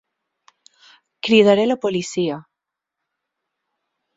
Cridaré 1.27 1.67
la 1.67 1.77
policia. 1.85 2.41